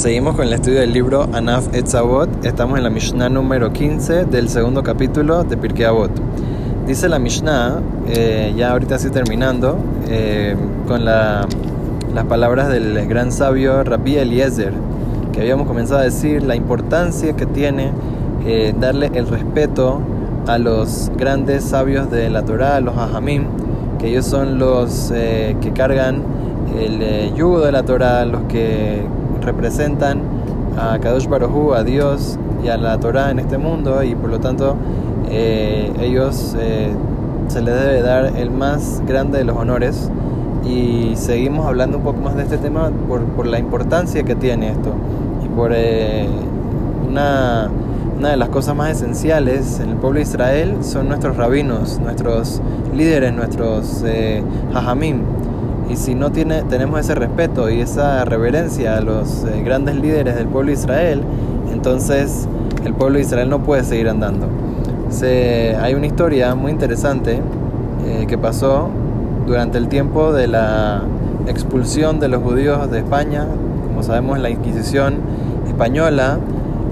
Seguimos 0.00 0.34
con 0.34 0.46
el 0.46 0.54
estudio 0.54 0.80
del 0.80 0.94
libro 0.94 1.28
Anaf 1.34 1.74
Etzavot. 1.74 2.42
Estamos 2.42 2.78
en 2.78 2.84
la 2.84 2.88
Mishnah 2.88 3.28
número 3.28 3.70
15 3.70 4.24
del 4.24 4.48
segundo 4.48 4.82
capítulo 4.82 5.44
de 5.44 5.58
Pirkei 5.58 5.84
Avot. 5.84 6.10
Dice 6.86 7.06
la 7.06 7.18
Mishnah, 7.18 7.82
eh, 8.08 8.54
ya 8.56 8.70
ahorita 8.70 8.94
estoy 8.94 9.10
terminando, 9.10 9.76
eh, 10.08 10.56
con 10.88 11.04
las 11.04 11.44
palabras 12.30 12.70
del 12.70 13.06
gran 13.08 13.30
sabio 13.30 13.84
Rabbi 13.84 14.16
Eliezer, 14.16 14.72
que 15.34 15.42
habíamos 15.42 15.66
comenzado 15.66 16.00
a 16.00 16.04
decir 16.04 16.44
la 16.44 16.56
importancia 16.56 17.34
que 17.34 17.44
tiene 17.44 17.92
eh, 18.46 18.72
darle 18.80 19.10
el 19.12 19.28
respeto 19.28 20.00
a 20.46 20.56
los 20.56 21.12
grandes 21.18 21.62
sabios 21.62 22.10
de 22.10 22.30
la 22.30 22.42
Torah, 22.42 22.80
los 22.80 22.96
Ahamim, 22.96 23.44
que 23.98 24.08
ellos 24.08 24.24
son 24.24 24.58
los 24.58 25.10
que 25.12 25.72
cargan 25.74 26.22
el 26.74 27.34
yugo 27.34 27.60
de 27.60 27.72
la 27.72 27.82
Torah, 27.82 28.24
los 28.24 28.44
que 28.44 29.19
representan 29.40 30.20
a 30.78 30.98
Kadosh 30.98 31.26
Baruj 31.26 31.74
a 31.74 31.84
Dios 31.84 32.38
y 32.64 32.68
a 32.68 32.76
la 32.76 32.98
Torah 32.98 33.30
en 33.30 33.38
este 33.38 33.58
mundo 33.58 34.02
y 34.02 34.14
por 34.14 34.30
lo 34.30 34.40
tanto 34.40 34.76
eh, 35.30 35.92
ellos 36.00 36.56
eh, 36.58 36.90
se 37.48 37.62
les 37.62 37.74
debe 37.74 38.02
dar 38.02 38.36
el 38.36 38.50
más 38.50 39.02
grande 39.06 39.38
de 39.38 39.44
los 39.44 39.56
honores. 39.56 40.10
Y 40.64 41.12
seguimos 41.16 41.66
hablando 41.66 41.96
un 41.96 42.04
poco 42.04 42.20
más 42.20 42.36
de 42.36 42.42
este 42.42 42.58
tema 42.58 42.90
por, 43.08 43.22
por 43.24 43.46
la 43.46 43.58
importancia 43.58 44.22
que 44.24 44.34
tiene 44.34 44.70
esto 44.70 44.92
y 45.42 45.48
por 45.48 45.72
eh, 45.74 46.26
una, 47.08 47.70
una 48.18 48.30
de 48.30 48.36
las 48.36 48.50
cosas 48.50 48.76
más 48.76 48.90
esenciales 48.90 49.80
en 49.80 49.90
el 49.90 49.96
pueblo 49.96 50.18
de 50.18 50.24
Israel 50.24 50.76
son 50.82 51.08
nuestros 51.08 51.36
rabinos, 51.36 51.98
nuestros 51.98 52.60
líderes, 52.94 53.32
nuestros 53.32 54.04
hajamim 54.74 55.22
y 55.90 55.96
si 55.96 56.14
no 56.14 56.30
tiene, 56.30 56.62
tenemos 56.62 57.00
ese 57.00 57.14
respeto 57.14 57.68
y 57.68 57.80
esa 57.80 58.24
reverencia 58.24 58.96
a 58.96 59.00
los 59.00 59.44
eh, 59.44 59.62
grandes 59.64 59.96
líderes 59.96 60.36
del 60.36 60.46
pueblo 60.46 60.68
de 60.68 60.74
Israel, 60.74 61.22
entonces 61.72 62.46
el 62.84 62.94
pueblo 62.94 63.16
de 63.16 63.24
Israel 63.24 63.50
no 63.50 63.62
puede 63.62 63.82
seguir 63.82 64.08
andando. 64.08 64.46
Se, 65.10 65.76
hay 65.80 65.94
una 65.94 66.06
historia 66.06 66.54
muy 66.54 66.70
interesante 66.70 67.40
eh, 68.06 68.26
que 68.28 68.38
pasó 68.38 68.88
durante 69.46 69.78
el 69.78 69.88
tiempo 69.88 70.32
de 70.32 70.46
la 70.46 71.02
expulsión 71.48 72.20
de 72.20 72.28
los 72.28 72.40
judíos 72.42 72.88
de 72.90 72.98
España. 72.98 73.46
Como 73.88 74.04
sabemos, 74.04 74.38
la 74.38 74.50
Inquisición 74.50 75.16
española, 75.66 76.38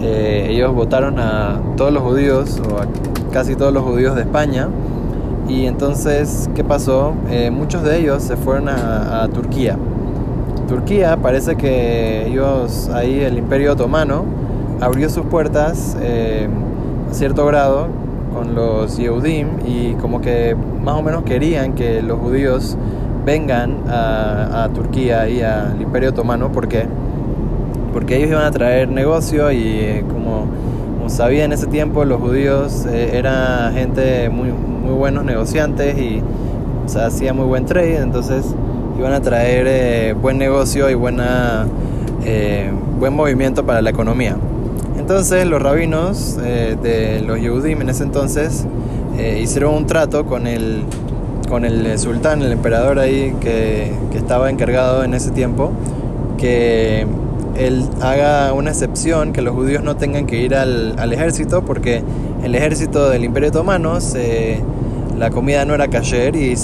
eh, 0.00 0.46
ellos 0.50 0.74
votaron 0.74 1.18
a 1.18 1.60
todos 1.76 1.92
los 1.92 2.02
judíos, 2.02 2.62
o 2.70 2.78
a 2.78 2.86
casi 3.32 3.56
todos 3.56 3.72
los 3.74 3.84
judíos 3.84 4.14
de 4.14 4.22
España, 4.22 4.68
y 5.48 5.66
entonces, 5.66 6.50
¿qué 6.54 6.64
pasó? 6.64 7.14
Eh, 7.30 7.50
muchos 7.50 7.82
de 7.82 7.98
ellos 7.98 8.22
se 8.22 8.36
fueron 8.36 8.68
a, 8.68 9.28
Turquía. 9.32 9.76
Turquía 10.68 11.16
parece 11.16 11.56
que 11.56 12.26
ellos, 12.26 12.88
ahí 12.92 13.20
el 13.20 13.38
imperio 13.38 13.72
otomano, 13.72 14.24
abrió 14.80 15.08
sus 15.08 15.26
puertas 15.26 15.96
eh, 16.00 16.48
a 17.10 17.14
cierto 17.14 17.46
grado 17.46 17.88
con 18.34 18.54
los 18.54 18.96
Yehudim 18.98 19.48
y 19.64 19.94
como 19.94 20.20
que 20.20 20.56
más 20.82 20.96
o 20.96 21.02
menos 21.02 21.22
querían 21.22 21.74
que 21.74 22.02
los 22.02 22.18
judíos 22.18 22.76
vengan 23.24 23.84
a, 23.88 24.68
Turquía 24.74 25.28
y 25.28 25.42
al 25.42 25.80
imperio 25.80 26.10
otomano. 26.10 26.50
¿Por 26.50 26.68
qué? 26.68 26.86
Porque 27.92 28.16
ellos 28.16 28.30
iban 28.30 28.44
a 28.44 28.50
traer 28.50 28.88
negocio 28.88 29.50
y 29.52 29.62
eh, 29.62 30.04
como, 30.08 30.46
como 31.06 31.16
sabía 31.16 31.44
en 31.44 31.52
ese 31.52 31.68
tiempo 31.68 32.04
los 32.04 32.20
judíos 32.20 32.84
eran 32.84 33.72
gente 33.74 34.28
muy 34.28 34.48
muy 34.48 34.92
buenos 34.92 35.24
negociantes 35.24 35.96
y 35.96 36.20
se 36.86 37.00
hacía 37.00 37.32
muy 37.32 37.46
buen 37.46 37.64
trade, 37.64 37.98
entonces 37.98 38.44
iban 38.98 39.12
a 39.12 39.20
traer 39.20 39.66
eh, 39.68 40.14
buen 40.20 40.36
negocio 40.36 40.90
y 40.90 40.94
buena, 40.94 41.68
eh, 42.24 42.72
buen 42.98 43.14
movimiento 43.14 43.64
para 43.64 43.82
la 43.82 43.90
economía. 43.90 44.36
Entonces 44.98 45.46
los 45.46 45.62
rabinos 45.62 46.40
eh, 46.42 46.76
de 46.82 47.20
los 47.20 47.40
Yehudim 47.40 47.82
en 47.82 47.90
ese 47.90 48.02
entonces 48.02 48.66
hicieron 49.40 49.74
un 49.74 49.86
trato 49.86 50.26
con 50.26 50.48
el, 50.48 50.82
con 51.48 51.64
el 51.64 51.96
sultán, 52.00 52.42
el 52.42 52.50
emperador 52.50 52.98
ahí 52.98 53.32
que, 53.40 53.92
que 54.10 54.18
estaba 54.18 54.50
encargado 54.50 55.04
en 55.04 55.14
ese 55.14 55.30
tiempo, 55.30 55.70
que 56.36 57.06
él 57.58 57.84
haga 58.00 58.52
una 58.52 58.70
excepción, 58.70 59.32
que 59.32 59.42
los 59.42 59.54
judíos 59.54 59.82
no 59.82 59.96
tengan 59.96 60.26
que 60.26 60.40
ir 60.40 60.54
al, 60.54 60.98
al 60.98 61.12
ejército, 61.12 61.64
porque 61.64 62.02
el 62.42 62.54
ejército 62.54 63.08
del 63.10 63.24
Imperio 63.24 63.50
Otomano 63.50 64.00
se 64.00 64.62
la 65.18 65.30
comida 65.30 65.64
no 65.64 65.74
era 65.74 65.88
kasher 65.88 66.36
y, 66.36 66.56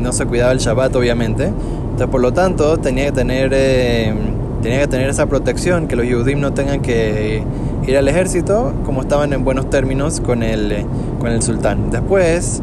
no 0.00 0.12
se 0.12 0.24
cuidaba 0.24 0.52
el 0.52 0.58
Shabbat, 0.58 0.94
obviamente. 0.94 1.46
Entonces, 1.46 2.06
por 2.08 2.20
lo 2.20 2.32
tanto, 2.32 2.76
tenía 2.76 3.06
que 3.06 3.12
tener, 3.12 3.50
eh, 3.52 4.14
tenía 4.62 4.80
que 4.80 4.86
tener 4.86 5.10
esa 5.10 5.26
protección, 5.26 5.88
que 5.88 5.96
los 5.96 6.06
Yehudim 6.06 6.40
no 6.40 6.52
tengan 6.52 6.80
que 6.80 7.42
ir 7.86 7.96
al 7.96 8.06
ejército, 8.06 8.72
como 8.84 9.02
estaban 9.02 9.32
en 9.32 9.42
buenos 9.42 9.68
términos 9.68 10.20
con 10.20 10.44
el, 10.44 10.86
con 11.18 11.32
el 11.32 11.42
sultán. 11.42 11.90
Después 11.90 12.62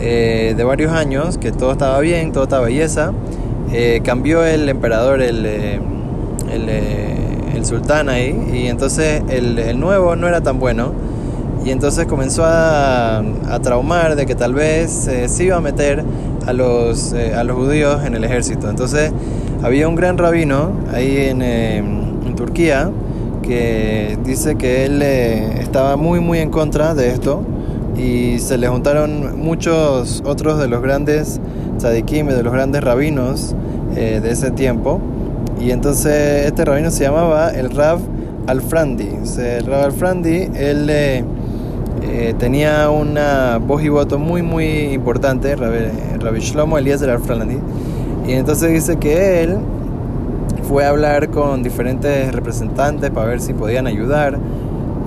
eh, 0.00 0.54
de 0.56 0.64
varios 0.64 0.92
años, 0.92 1.38
que 1.38 1.52
todo 1.52 1.70
estaba 1.70 2.00
bien, 2.00 2.32
todo 2.32 2.42
estaba 2.44 2.64
belleza, 2.64 3.12
eh, 3.72 4.00
cambió 4.02 4.44
el 4.44 4.68
emperador, 4.68 5.22
el, 5.22 5.46
el, 6.50 6.68
el, 6.68 7.64
sultán 7.64 8.08
ahí, 8.08 8.34
y 8.52 8.66
entonces 8.66 9.22
el, 9.28 9.58
el 9.58 9.78
nuevo 9.78 10.16
no 10.16 10.26
era 10.26 10.40
tan 10.40 10.58
bueno 10.58 10.92
y 11.64 11.70
entonces 11.70 12.06
comenzó 12.06 12.44
a, 12.44 13.18
a 13.18 13.58
traumar 13.60 14.16
de 14.16 14.26
que 14.26 14.34
tal 14.34 14.54
vez 14.54 15.06
eh, 15.08 15.28
se 15.28 15.44
iba 15.44 15.56
a 15.56 15.60
meter 15.60 16.02
a 16.46 16.52
los, 16.52 17.12
eh, 17.12 17.34
a 17.34 17.44
los 17.44 17.56
judíos 17.56 18.02
en 18.04 18.14
el 18.14 18.24
ejército. 18.24 18.70
Entonces 18.70 19.12
había 19.62 19.86
un 19.86 19.94
gran 19.94 20.16
rabino 20.16 20.72
ahí 20.92 21.16
en, 21.28 21.42
en 21.42 22.34
Turquía 22.34 22.90
que 23.42 24.18
dice 24.24 24.56
que 24.56 24.86
él 24.86 25.02
eh, 25.02 25.60
estaba 25.60 25.96
muy 25.96 26.20
muy 26.20 26.38
en 26.38 26.50
contra 26.50 26.94
de 26.94 27.10
esto 27.10 27.42
y 27.96 28.38
se 28.38 28.56
le 28.56 28.68
juntaron 28.68 29.38
muchos 29.38 30.22
otros 30.24 30.58
de 30.58 30.68
los 30.68 30.80
grandes 30.80 31.40
tzadikim, 31.78 32.28
de 32.28 32.42
los 32.42 32.52
grandes 32.52 32.82
rabinos 32.82 33.54
de 33.94 34.30
ese 34.30 34.52
tiempo 34.52 35.00
y 35.60 35.70
entonces 35.70 36.46
este 36.46 36.64
rabino 36.64 36.90
se 36.90 37.04
llamaba 37.04 37.50
el 37.50 37.70
Rav 37.70 38.00
Alfrandi. 38.46 39.08
El 39.38 39.66
Rav 39.66 39.84
Alfrandi, 39.84 40.48
él 40.54 40.86
eh, 40.88 41.24
tenía 42.38 42.88
una 42.88 43.58
voz 43.58 43.82
y 43.82 43.90
voto 43.90 44.18
muy 44.18 44.42
muy 44.42 44.64
importante, 44.94 45.54
Rabbi 45.54 46.40
Shlomo 46.40 46.78
Eliezer 46.78 47.10
Alfrandi, 47.10 47.58
y 48.26 48.32
entonces 48.32 48.72
dice 48.72 48.96
que 48.96 49.42
él 49.42 49.58
fue 50.62 50.84
a 50.84 50.90
hablar 50.90 51.30
con 51.30 51.62
diferentes 51.62 52.32
representantes 52.32 53.10
para 53.10 53.26
ver 53.26 53.40
si 53.40 53.52
podían 53.52 53.86
ayudar 53.86 54.38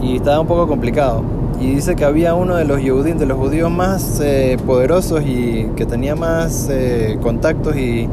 y 0.02 0.18
estaba 0.18 0.40
un 0.40 0.48
poco 0.48 0.68
complicado. 0.68 1.24
Y 1.60 1.76
dice 1.76 1.96
que 1.96 2.04
había 2.04 2.34
uno 2.34 2.56
de 2.56 2.66
los 2.66 2.82
Yehudim, 2.82 3.18
de 3.18 3.26
los 3.26 3.38
judíos 3.38 3.72
más 3.72 4.20
eh, 4.22 4.58
poderosos 4.66 5.22
y 5.26 5.70
que 5.76 5.86
tenía 5.86 6.16
más 6.16 6.68
eh, 6.70 7.18
contactos 7.22 7.78
y, 7.78 8.10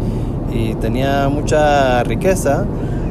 y 0.50 0.74
tenía 0.74 1.28
mucha 1.28 2.02
riqueza, 2.04 2.64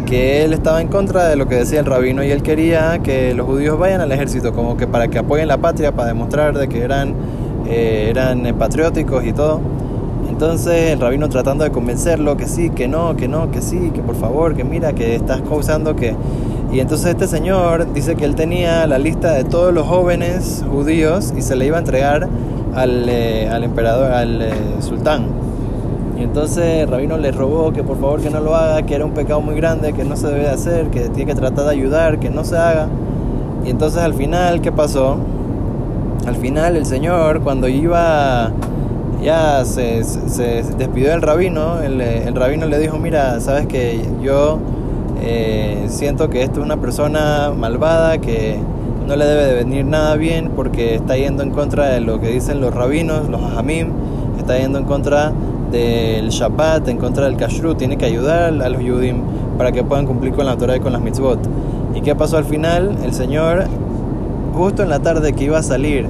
que 0.06 0.44
él 0.44 0.54
estaba 0.54 0.82
en 0.82 0.88
contra 0.88 1.28
de 1.28 1.36
lo 1.36 1.48
que 1.48 1.56
decía 1.56 1.80
el 1.80 1.86
rabino 1.86 2.24
y 2.24 2.32
él 2.32 2.42
quería 2.42 3.00
que 3.00 3.34
los 3.34 3.46
judíos 3.46 3.78
vayan 3.78 4.02
al 4.02 4.12
ejército, 4.12 4.54
como 4.54 4.76
que 4.76 4.88
para 4.88 5.08
que 5.08 5.20
apoyen 5.20 5.48
la 5.48 5.58
patria, 5.58 5.92
para 5.92 6.08
demostrar 6.08 6.58
de 6.58 6.68
que 6.68 6.82
eran, 6.82 7.14
eh, 7.68 8.08
eran 8.10 8.44
patrióticos 8.58 9.24
y 9.26 9.34
todo. 9.34 9.62
Entonces 10.30 10.92
el 10.92 11.00
rabino 11.00 11.30
tratando 11.30 11.64
de 11.64 11.70
convencerlo 11.70 12.38
que 12.38 12.48
sí, 12.48 12.70
que 12.70 12.88
no, 12.88 13.16
que 13.16 13.28
no, 13.28 13.52
que 13.52 13.62
sí, 13.62 13.92
que 13.94 14.02
por 14.02 14.16
favor, 14.16 14.56
que 14.56 14.64
mira, 14.64 14.94
que 14.94 15.16
estás 15.16 15.42
causando 15.42 15.96
que... 15.96 16.16
Y 16.72 16.80
entonces 16.80 17.08
este 17.08 17.28
señor 17.28 17.94
dice 17.94 18.16
que 18.16 18.26
él 18.26 18.36
tenía 18.36 18.86
la 18.88 19.00
lista 19.00 19.34
de 19.34 19.44
todos 19.44 19.74
los 19.74 19.88
jóvenes 19.88 20.64
judíos 20.72 21.34
y 21.36 21.42
se 21.42 21.56
le 21.56 21.66
iba 21.66 21.78
a 21.78 21.80
entregar 21.80 22.30
al, 22.76 23.10
eh, 23.10 23.50
al 23.50 23.64
emperador, 23.64 24.12
al 24.12 24.42
eh, 24.42 24.54
sultán. 24.80 25.49
Y 26.20 26.24
entonces 26.24 26.90
Rabino 26.90 27.18
le 27.18 27.32
robó 27.32 27.72
que 27.72 27.82
por 27.82 27.98
favor 27.98 28.22
que 28.22 28.30
no 28.30 28.42
lo 28.42 28.54
haga, 28.54 28.82
que 28.82 28.94
era 28.94 29.06
un 29.06 29.14
pecado 29.14 29.40
muy 29.40 29.56
grande, 29.56 29.94
que 29.94 30.04
no 30.04 30.18
se 30.18 30.28
debe 30.28 30.50
hacer, 30.50 30.88
que 30.88 31.08
tiene 31.08 31.34
que 31.34 31.40
tratar 31.40 31.64
de 31.64 31.72
ayudar, 31.72 32.20
que 32.20 32.30
no 32.30 32.44
se 32.44 32.58
haga. 32.58 32.90
Y 33.66 33.70
entonces 33.70 34.02
al 34.02 34.14
final, 34.14 34.60
¿qué 34.60 34.74
pasó? 34.74 35.18
Al 36.28 36.36
final 36.36 36.76
el 36.76 36.86
Señor, 36.86 37.40
cuando 37.40 37.70
iba, 37.70 38.52
ya 39.24 39.64
se, 39.64 40.04
se, 40.04 40.64
despidió 40.78 41.12
del 41.12 41.22
rabino, 41.22 41.80
el, 41.80 42.02
el, 42.02 42.36
rabino 42.36 42.66
le 42.66 42.80
dijo, 42.80 42.98
mira, 42.98 43.40
sabes 43.40 43.68
que 43.68 44.02
yo 44.22 44.60
eh, 45.22 45.86
siento 45.88 46.30
que 46.30 46.44
esto 46.44 46.60
es 46.60 46.66
una 46.66 46.82
persona 46.82 47.54
malvada, 47.58 48.18
que 48.18 48.60
no 49.08 49.16
le 49.16 49.24
debe 49.26 49.46
de 49.46 49.54
venir 49.54 49.86
nada 49.86 50.18
bien 50.18 50.52
porque 50.54 50.96
está 50.96 51.16
yendo 51.16 51.44
en 51.44 51.52
contra 51.52 51.86
de 51.86 52.02
lo 52.02 52.20
que 52.20 52.28
dicen 52.28 52.60
los 52.60 52.74
rabinos, 52.74 53.30
los 53.30 53.42
hajamim, 53.42 53.88
está 54.38 54.58
yendo 54.58 54.80
en 54.80 54.86
contra 54.86 55.32
del 55.72 56.30
Shabbat, 56.30 56.88
en 56.88 56.98
contra 56.98 57.26
del 57.26 57.38
Kashrut, 57.38 57.78
tiene 57.78 57.98
que 57.98 58.06
ayudar 58.06 58.62
a 58.62 58.70
los 58.70 58.82
Yudim 58.82 59.22
para 59.58 59.72
que 59.72 59.84
puedan 59.84 60.06
cumplir 60.06 60.34
con 60.34 60.46
la 60.46 60.58
Torah 60.58 60.78
y 60.78 60.80
con 60.80 60.94
las 60.94 61.02
mitzvot. 61.02 61.40
¿Y 61.96 62.02
qué 62.02 62.16
pasó 62.16 62.38
al 62.38 62.46
final? 62.46 62.98
El 63.04 63.14
Señor, 63.14 63.66
justo 64.54 64.84
en 64.84 64.90
la 64.90 65.00
tarde 65.00 65.34
que 65.34 65.46
iba 65.46 65.60
a 65.60 65.64
salir 65.64 66.08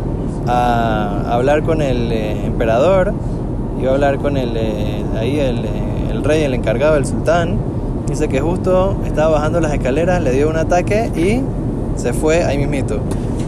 a 0.48 1.34
hablar 1.34 1.64
con 1.64 1.82
el 1.82 2.12
eh, 2.12 2.46
emperador, 2.46 3.14
iba 3.80 3.92
a 3.92 3.94
hablar 3.94 4.18
con 4.18 4.38
el, 4.38 4.56
eh, 4.56 5.04
ahí 5.18 5.40
eh, 5.40 5.54
el, 6.12 6.24
rey, 6.24 6.44
el 6.44 6.54
encargado, 6.54 6.98
el 6.98 7.06
sultán, 7.06 7.58
Dice 8.10 8.28
que 8.28 8.40
justo 8.42 8.98
estaba 9.06 9.36
bajando 9.36 9.62
las 9.62 9.72
escaleras, 9.72 10.24
le 10.24 10.32
dio 10.32 10.50
un 10.50 10.56
ataque 10.56 11.12
y 11.16 11.42
se 11.96 12.12
fue 12.12 12.44
ahí 12.44 12.58
mismito. 12.58 13.02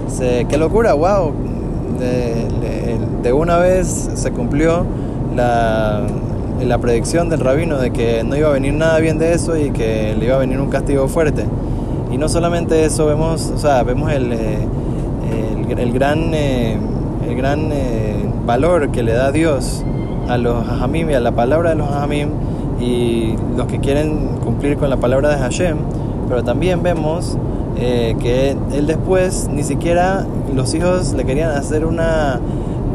Se, 0.07 0.45
qué 0.45 0.57
locura, 0.57 0.93
wow. 0.93 1.33
De, 1.97 3.33
una 3.33 3.57
vez 3.57 4.11
se 4.13 4.31
cumplió 4.31 4.85
la, 5.35 6.01
la 6.65 6.77
predicción 6.77 7.29
del 7.29 7.39
rabino 7.39 7.77
de 7.77 7.91
que 7.91 8.23
no 8.23 8.35
iba 8.35 8.49
a 8.49 8.51
venir 8.51 8.73
nada 8.73 8.99
bien 8.99 9.17
de 9.17 9.33
eso 9.33 9.57
y 9.57 9.71
que 9.71 10.15
le 10.17 10.25
iba 10.25 10.35
a 10.35 10.39
venir 10.39 10.59
un 10.59 10.69
castigo 10.69 11.07
fuerte. 11.07 11.45
Y 12.11 12.17
no 12.17 12.29
solamente 12.29 12.85
eso, 12.85 13.05
vemos, 13.05 13.51
o 13.55 13.57
sea, 13.57 13.83
vemos 13.83 14.11
el, 14.11 14.33
eh, 14.33 14.67
el, 15.77 15.93
gran, 15.93 16.33
eh, 16.33 16.77
el 17.27 17.35
gran 17.35 17.71
eh, 17.71 18.15
valor 18.45 18.91
que 18.91 19.01
le 19.01 19.13
da 19.13 19.31
Dios 19.31 19.83
a 20.27 20.37
los 20.37 20.67
hajamim 20.67 21.09
y 21.09 21.13
a 21.13 21.19
la 21.19 21.31
palabra 21.31 21.69
de 21.69 21.75
los 21.75 21.89
hajamim 21.89 22.29
y 22.79 23.35
los 23.55 23.67
que 23.67 23.79
quieren 23.79 24.37
cumplir 24.43 24.77
con 24.77 24.89
la 24.89 24.97
palabra 24.97 25.29
de 25.29 25.37
Hashem, 25.37 25.77
pero 26.27 26.43
también 26.43 26.83
vemos 26.83 27.37
que 27.77 28.55
él 28.73 28.85
después 28.85 29.49
ni 29.51 29.63
siquiera 29.63 30.25
los 30.53 30.71
hijos 30.75 31.13
le 31.13 31.25
querían 31.25 31.49
hacer 31.51 31.83
una 31.85 32.39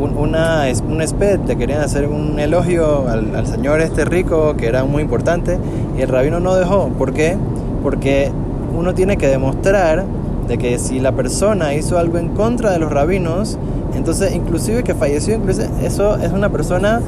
un, 0.00 0.16
una, 0.16 0.64
un 0.88 1.00
esped, 1.00 1.40
le 1.46 1.56
querían 1.56 1.80
hacer 1.80 2.08
un 2.08 2.38
elogio 2.38 3.08
al, 3.08 3.34
al, 3.34 3.46
señor 3.46 3.80
este 3.80 4.04
rico 4.04 4.54
que 4.56 4.66
era 4.66 4.84
muy 4.84 5.02
importante 5.02 5.58
y 5.96 6.02
el 6.02 6.08
rabino 6.08 6.40
no 6.40 6.54
dejó. 6.54 6.88
¿Por 6.88 7.12
qué? 7.12 7.36
Porque 7.82 8.30
uno 8.76 8.94
tiene 8.94 9.16
que 9.16 9.28
demostrar 9.28 10.04
de 10.46 10.58
que 10.58 10.78
si 10.78 11.00
la 11.00 11.12
persona 11.12 11.74
hizo 11.74 11.98
algo 11.98 12.18
en 12.18 12.28
contra 12.28 12.70
de 12.70 12.78
los 12.78 12.92
rabinos, 12.92 13.58
entonces 13.94 14.34
inclusive 14.34 14.82
que 14.84 14.94
falleció, 14.94 15.34
inclusive 15.34 15.68
eso 15.82 16.16
es 16.16 16.32
una 16.32 16.50
persona 16.50 17.00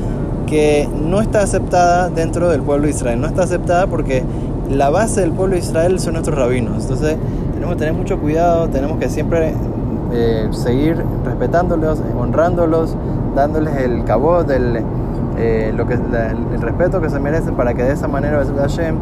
que 0.47 0.89
no 1.05 1.21
está 1.21 1.43
aceptada 1.43 2.09
dentro 2.09 2.49
del 2.49 2.63
pueblo 2.63 2.87
de 2.87 2.91
Israel, 2.91 3.21
no 3.21 3.27
está 3.27 3.43
aceptada 3.43 3.87
porque 3.87 4.23
la 4.71 4.91
base 4.91 5.21
del 5.21 5.33
pueblo 5.33 5.55
de 5.55 5.61
Israel 5.61 6.01
son 6.01 6.15
nuestros 6.15 6.39
rabinos. 6.39 6.83
Entonces 6.83 7.17
tenemos 7.53 7.75
que 7.75 7.79
tener 7.79 7.95
mucho 7.95 8.19
cuidado, 8.19 8.69
tenemos 8.69 8.99
que 8.99 9.09
siempre 9.09 9.53
eh, 10.13 10.49
seguir 10.53 11.05
respetándolos, 11.25 12.03
honrándolos, 12.19 12.97
dándoles 13.35 13.77
el 13.77 14.05
cabot, 14.05 14.51
el, 14.51 14.83
eh, 15.39 15.73
lo 15.77 15.87
que, 15.87 15.95
el 15.95 16.61
respeto 16.61 17.01
que 17.01 17.11
se 17.11 17.21
merecen 17.21 17.55
para 17.55 17.75
que 17.75 17.83
de 17.83 17.93
esa 17.93 18.09
manera 18.09 18.45
Hashem, 18.45 18.97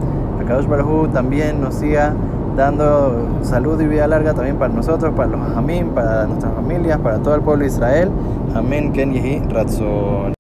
también 1.13 1.61
nos 1.61 1.75
siga 1.75 2.15
dando 2.57 3.39
salud 3.43 3.81
y 3.81 3.87
vida 3.87 4.07
larga 4.07 4.33
también 4.33 4.57
para 4.57 4.73
nosotros, 4.73 5.13
para 5.15 5.29
los 5.31 5.57
Hamim, 5.57 5.89
para 5.89 6.27
nuestras 6.27 6.53
familias, 6.55 6.99
para 6.99 7.19
todo 7.19 7.35
el 7.35 7.43
pueblo 7.43 7.65
de 7.65 7.71
Israel. 7.71 8.11
Amén, 8.55 8.93
Ken 8.93 9.13
Yehi 9.13 9.43
Ratzon. 9.49 10.36